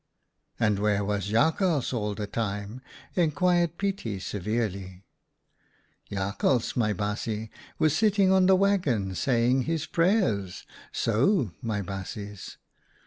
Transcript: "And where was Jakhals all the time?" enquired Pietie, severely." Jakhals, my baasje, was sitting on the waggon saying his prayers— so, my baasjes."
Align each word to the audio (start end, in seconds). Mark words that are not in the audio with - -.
"And 0.59 0.79
where 0.79 1.05
was 1.05 1.27
Jakhals 1.27 1.93
all 1.93 2.15
the 2.15 2.25
time?" 2.25 2.81
enquired 3.23 3.77
Pietie, 3.77 4.19
severely." 4.19 5.05
Jakhals, 6.11 6.75
my 6.75 6.91
baasje, 6.91 7.49
was 7.77 7.95
sitting 7.95 8.31
on 8.31 8.47
the 8.47 8.55
waggon 8.55 9.13
saying 9.13 9.65
his 9.65 9.85
prayers— 9.85 10.65
so, 11.05 11.51
my 11.61 11.83
baasjes." 11.83 12.57